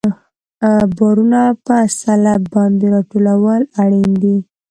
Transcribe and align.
بارونه 0.97 1.41
په 1.65 1.75
سلب 2.01 2.41
باندې 2.53 2.85
راټولول 2.95 3.61
اړین 3.83 4.09
دي 4.21 4.37